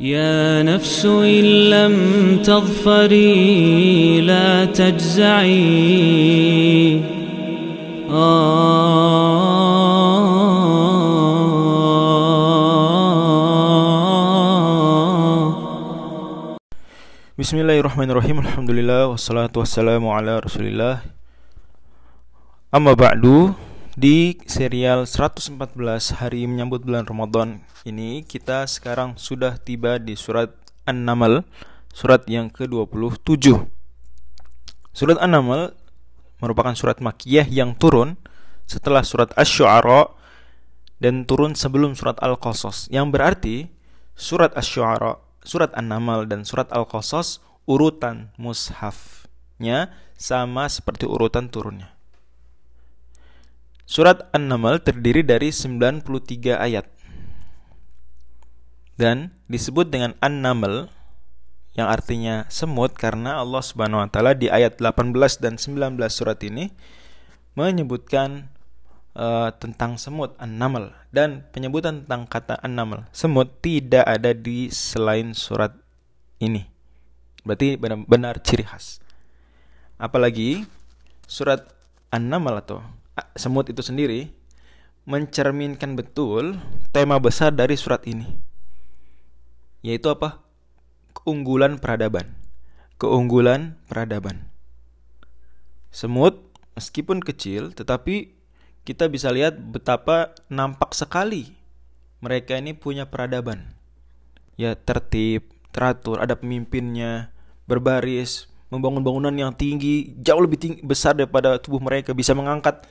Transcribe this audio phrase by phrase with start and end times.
[0.00, 1.96] يا نفس إن لم
[2.46, 5.58] تظفري لا تجزعي.
[8.10, 9.48] آه.
[17.38, 20.98] بسم الله الرحمن الرحيم الحمد لله والصلاة والسلام على رسول الله
[22.74, 23.52] أما بعد
[23.98, 25.58] Di serial 114
[26.22, 30.54] hari menyambut bulan Ramadan ini Kita sekarang sudah tiba di surat
[30.86, 31.42] An-Naml
[31.90, 33.58] Surat yang ke-27
[34.94, 35.74] Surat An-Naml
[36.38, 38.14] merupakan surat Makiyah yang turun
[38.70, 40.14] setelah surat Asy-Syu'ara
[41.02, 42.86] dan turun sebelum surat Al-Qasas.
[42.94, 43.56] Yang berarti
[44.14, 51.97] surat Asy-Syu'ara, surat An-Naml dan surat Al-Qasas urutan mushafnya sama seperti urutan turunnya.
[53.88, 56.04] Surat An-Naml terdiri dari 93
[56.60, 56.84] ayat.
[59.00, 60.92] Dan disebut dengan An-Naml
[61.72, 66.74] yang artinya semut karena Allah Subhanahu wa taala di ayat 18 dan 19 surat ini
[67.54, 68.50] menyebutkan
[69.14, 75.70] uh, tentang semut an-naml dan penyebutan tentang kata an-naml semut tidak ada di selain surat
[76.42, 76.66] ini.
[77.46, 78.98] Berarti benar-benar ciri khas.
[80.02, 80.66] Apalagi
[81.30, 81.62] surat
[82.10, 82.82] an-naml atau
[83.38, 84.30] semut itu sendiri
[85.08, 86.60] mencerminkan betul
[86.92, 88.26] tema besar dari surat ini.
[89.80, 90.44] Yaitu apa?
[91.14, 92.38] keunggulan peradaban.
[93.00, 94.46] Keunggulan peradaban.
[95.90, 96.38] Semut
[96.78, 98.36] meskipun kecil tetapi
[98.86, 101.58] kita bisa lihat betapa nampak sekali
[102.18, 103.74] mereka ini punya peradaban.
[104.58, 107.30] Ya tertib, teratur, ada pemimpinnya,
[107.70, 112.82] berbaris, membangun bangunan yang tinggi, jauh lebih tinggi, besar daripada tubuh mereka, bisa mengangkat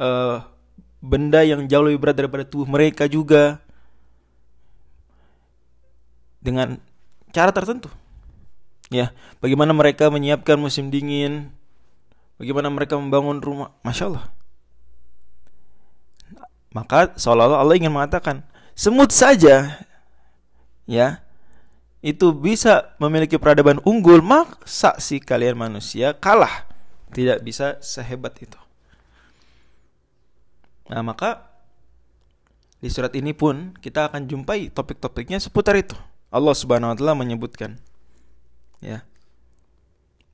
[0.00, 0.40] uh,
[1.04, 3.60] benda yang jauh lebih berat daripada tubuh mereka juga.
[6.40, 6.80] Dengan
[7.36, 7.92] cara tertentu.
[8.90, 11.54] Ya, bagaimana mereka menyiapkan musim dingin,
[12.40, 14.26] bagaimana mereka membangun rumah, masya Allah.
[16.74, 18.42] Maka seolah-olah Allah ingin mengatakan,
[18.74, 19.86] semut saja,
[20.90, 21.22] ya,
[22.02, 26.66] itu bisa memiliki peradaban unggul, maksa si kalian manusia kalah,
[27.14, 28.58] tidak bisa sehebat itu.
[30.90, 31.46] Nah, maka
[32.82, 35.94] di surat ini pun kita akan jumpai topik-topiknya seputar itu.
[36.34, 37.78] Allah Subhanahu wa taala menyebutkan
[38.82, 39.06] ya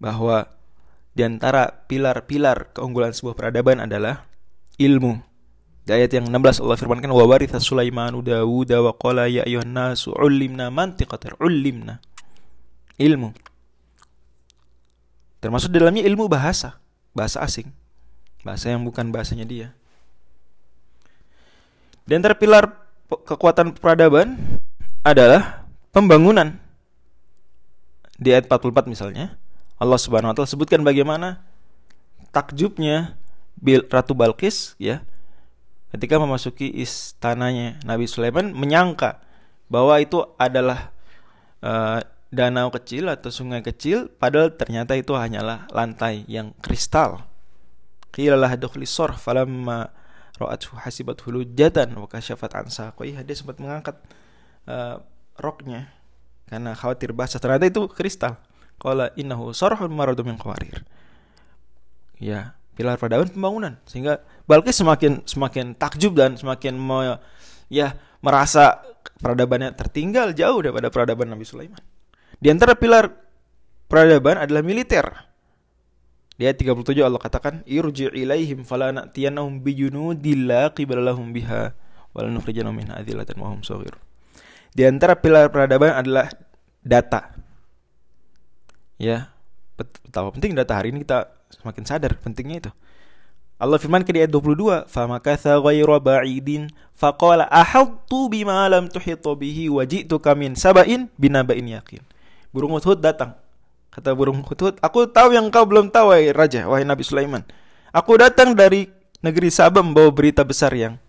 [0.00, 0.48] bahwa
[1.16, 4.28] di antara pilar-pilar keunggulan sebuah peradaban adalah
[4.80, 5.20] ilmu.
[5.86, 10.12] Di ayat yang 16 Allah firmankan wa waritha Sulaiman Dawud wa qala ya ayuhan nasu
[10.12, 12.04] ullimna mantiqatar ullimna.
[12.96, 13.32] Ilmu.
[15.40, 16.80] Termasuk dalamnya ilmu bahasa,
[17.12, 17.70] bahasa asing.
[18.42, 19.68] Bahasa yang bukan bahasanya dia.
[22.06, 22.70] Di antara pilar
[23.10, 24.38] kekuatan peradaban
[25.02, 26.54] adalah pembangunan.
[28.16, 29.34] Di ayat 44 misalnya,
[29.76, 31.42] Allah Subhanahu wa taala sebutkan bagaimana
[32.30, 33.18] takjubnya
[33.90, 35.04] Ratu Balkis ya
[35.90, 39.20] ketika memasuki istananya Nabi Sulaiman menyangka
[39.66, 40.92] bahwa itu adalah
[41.64, 47.24] uh, danau kecil atau sungai kecil padahal ternyata itu hanyalah lantai yang kristal.
[48.12, 49.92] Qilalah dukhli sorf falamma
[50.36, 53.96] ra'athu hasibathu lujatan wa kasyafat an saqaiha dia sempat mengangkat
[54.68, 55.00] uh,
[55.40, 55.92] roknya
[56.46, 57.42] karena khawatir basah.
[57.42, 58.38] Ternyata itu kristal.
[58.76, 60.84] Qala innahu sarhun maradu min qawarir.
[62.20, 63.80] Ya pilar peradaban pembangunan.
[63.88, 67.18] Sehingga Balkis semakin semakin takjub dan semakin me,
[67.72, 68.84] ya merasa
[69.18, 71.80] peradabannya tertinggal jauh daripada peradaban Nabi Sulaiman.
[72.36, 73.10] Di antara pilar
[73.88, 75.08] peradaban adalah militer
[76.36, 81.72] di ayat 37 Allah katakan irji ilaihim fala na'tiyannahum bijunudilla qibalahum biha
[82.12, 83.96] wala nukhrijanahum min adillatan wa hum saghir
[84.76, 86.28] di antara pilar peradaban adalah
[86.84, 87.32] data.
[89.00, 89.32] Ya,
[89.80, 92.72] betapa penting data hari ini kita semakin sadar pentingnya itu.
[93.56, 99.80] Allah firman di ayat 22, "Famakatha ghayra ba'idin faqala ahadtu bima lam tuhitu bihi wa
[99.80, 102.04] ji'tuka min saba'in binaba'in yakin."
[102.52, 103.32] Burung hudhud datang.
[103.96, 107.40] Kata burung hudhud, "Aku tahu yang kau belum tahu, wahai raja, wahai Nabi Sulaiman.
[107.96, 108.92] Aku datang dari
[109.24, 111.00] negeri Sabah membawa berita besar yang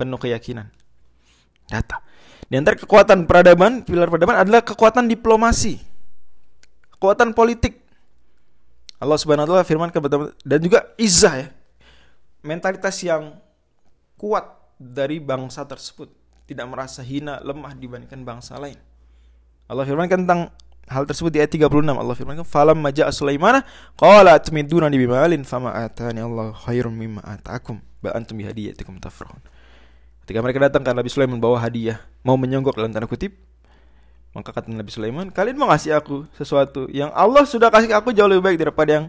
[0.00, 0.72] penuh keyakinan."
[1.68, 2.00] Data.
[2.48, 5.84] Di antara kekuatan peradaban, pilar peradaban adalah kekuatan diplomasi.
[6.96, 7.84] Kekuatan politik.
[8.96, 11.48] Allah Subhanahu wa taala firman kepada dan juga izah ya.
[12.40, 13.36] Mentalitas yang
[14.16, 14.48] kuat
[14.80, 16.08] dari bangsa tersebut,
[16.48, 18.80] tidak merasa hina, lemah dibandingkan bangsa lain.
[19.68, 20.52] Allah firmankan tentang
[20.88, 23.64] hal tersebut di ayat 36 Allah firmankan falam maja Sulaimana
[23.96, 29.40] qala atmiduna bi bimalin fama atani Allah khairum mimma atakum ba antum bihadiyatikum tafrahun
[30.24, 33.36] Ketika mereka datang karena Nabi Sulaiman membawa hadiah, mau menyonggok dalam tanda kutip,
[34.34, 38.26] Maka kata Nabi Sulaiman, kalian mau ngasih aku sesuatu yang Allah sudah kasih aku jauh
[38.26, 39.06] lebih baik daripada yang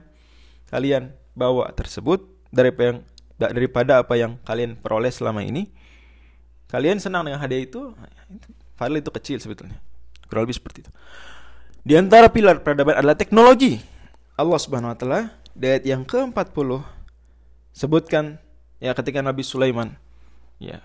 [0.69, 2.21] kalian bawa tersebut
[2.53, 2.99] daripada yang
[3.41, 5.73] daripada apa yang kalian peroleh selama ini.
[6.69, 7.97] Kalian senang dengan hadiah itu,
[8.77, 9.81] padahal itu kecil sebetulnya.
[10.29, 10.91] Kurang lebih seperti itu.
[11.85, 13.77] Di antara pilar peradaban adalah teknologi.
[14.33, 15.21] Allah Subhanahu wa taala
[15.53, 16.81] di ayat yang ke-40
[17.77, 18.41] sebutkan
[18.81, 19.93] ya ketika Nabi Sulaiman
[20.57, 20.81] ya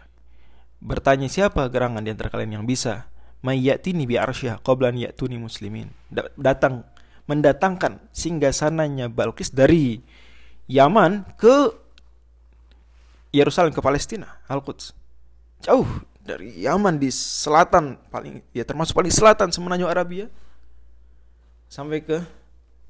[0.76, 3.08] bertanya siapa gerangan di antara kalian yang bisa?
[3.41, 5.88] Mayyatini bi arsyah qablan ya'tuni muslimin.
[6.37, 6.85] Datang
[7.25, 10.05] mendatangkan singgasananya Balkis dari
[10.69, 11.73] Yaman ke
[13.32, 14.93] Yerusalem ke Palestina Al-Quds.
[15.64, 15.88] Jauh
[16.20, 20.29] dari Yaman di selatan paling ya termasuk paling selatan semenanjung Arabia
[21.71, 22.19] sampai ke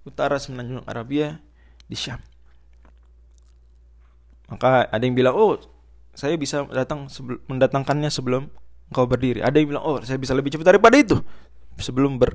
[0.09, 1.37] utara semenanjung Arabia
[1.85, 2.19] di Syam.
[4.49, 5.61] Maka ada yang bilang, oh
[6.17, 8.49] saya bisa datang sebelum, mendatangkannya sebelum
[8.91, 9.45] engkau berdiri.
[9.45, 11.21] Ada yang bilang, oh saya bisa lebih cepat daripada itu
[11.79, 12.35] sebelum ber,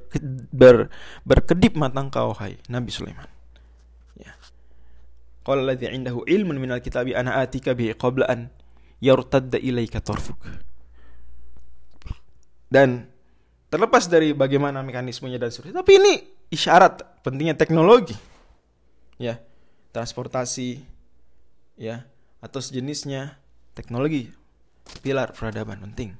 [0.54, 0.94] ber,
[1.26, 3.28] berkedip mata engkau, hai Nabi Sulaiman.
[4.16, 4.38] Ya.
[5.44, 8.54] Qala alladhi indahu ilmun minal kitabi ana atika bihi qabla an
[9.02, 10.40] yartadda ilaika tarfuk.
[12.70, 13.15] Dan
[13.76, 16.14] terlepas dari bagaimana mekanismenya dan seterusnya, tapi ini
[16.48, 18.16] isyarat pentingnya teknologi.
[19.20, 19.44] Ya
[19.92, 20.80] transportasi
[21.76, 22.08] ya
[22.40, 23.36] atau sejenisnya
[23.76, 24.32] teknologi
[25.04, 26.16] pilar peradaban penting.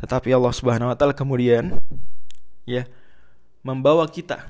[0.00, 1.76] Tetapi Allah Subhanahu wa taala kemudian
[2.64, 2.88] ya
[3.60, 4.48] membawa kita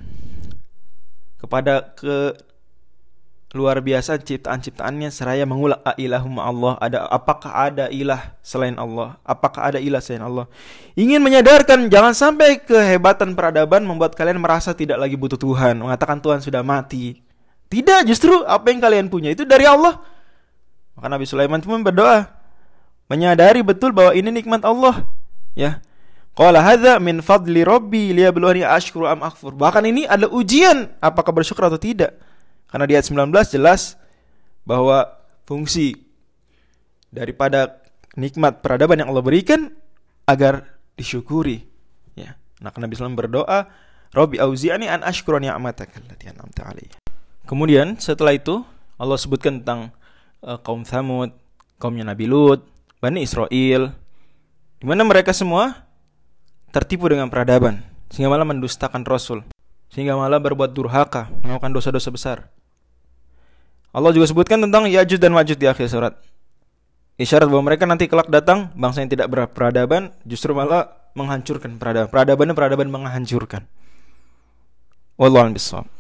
[1.43, 2.39] kepada ke
[3.57, 9.17] luar biasa ciptaan-ciptaannya seraya mengulang ilahum Allah ada apakah ada ilah selain Allah?
[9.25, 10.45] Apakah ada ilah selain Allah?
[10.93, 15.81] Ingin menyadarkan jangan sampai kehebatan peradaban membuat kalian merasa tidak lagi butuh Tuhan.
[15.81, 17.25] Mengatakan Tuhan sudah mati.
[17.73, 19.97] Tidak justru apa yang kalian punya itu dari Allah.
[20.93, 22.29] Maka Nabi Sulaiman pun berdoa
[23.09, 25.09] menyadari betul bahwa ini nikmat Allah
[25.57, 25.81] ya.
[26.37, 29.57] Qala hadza min fadli rabbi liyabluwani ashkuru am akfur.
[29.57, 32.28] Bahkan ini adalah ujian apakah bersyukur atau tidak.
[32.69, 33.97] Karena di ayat 19 jelas
[34.69, 35.09] bahwa
[35.49, 35.97] fungsi
[37.09, 37.81] daripada
[38.15, 39.73] nikmat peradaban yang Allah berikan
[40.29, 41.65] agar disyukuri.
[42.13, 42.37] Ya.
[42.61, 43.71] Nah, Nabi SAW berdoa,
[44.13, 46.01] Robi auzi'ani an ashkura ni'mataka.
[47.49, 48.61] Kemudian setelah itu
[49.01, 49.93] Allah sebutkan tentang
[50.45, 51.33] uh, kaum Thamud,
[51.81, 52.65] kaumnya Nabi Lut,
[53.01, 53.95] Bani Israel,
[54.81, 55.89] di mana mereka semua
[56.75, 57.81] tertipu dengan peradaban
[58.13, 59.45] sehingga malah mendustakan Rasul,
[59.93, 62.39] sehingga malah berbuat durhaka, melakukan dosa-dosa besar.
[63.93, 66.15] Allah juga sebutkan tentang Yajud dan Majud di akhir surat.
[67.19, 72.07] Isyarat bahwa mereka nanti kelak datang bangsa yang tidak berperadaban justru malah menghancurkan peradaban.
[72.07, 73.67] Peradaban peradaban menghancurkan.
[75.19, 75.98] Wallahu a'lam